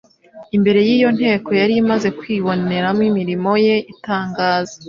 [0.55, 4.75] imbere y’iyo nteko yari imaze kwibonera imirimo ye itangaza.